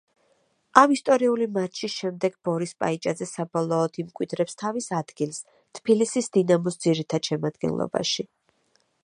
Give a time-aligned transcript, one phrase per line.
[0.81, 5.45] ამ ისტორიული მატჩის შემდეგ ბორის პაიჭაძე საბოლოოდ იმკვიდრებს თავის ადგილს
[5.81, 8.29] თბილისის „დინამოს“ ძირითად შემადგენლობაში.